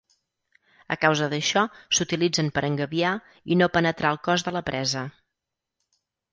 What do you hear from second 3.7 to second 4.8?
penetrar el cos de la